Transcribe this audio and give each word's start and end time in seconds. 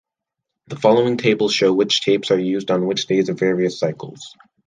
The 0.65 0.77
following 0.79 1.15
tables 1.17 1.53
show 1.53 1.71
which 1.71 2.01
tapes 2.01 2.31
are 2.31 2.39
used 2.39 2.71
on 2.71 2.87
which 2.87 3.05
days 3.05 3.29
of 3.29 3.37
various 3.37 3.77
cycles. 3.77 4.35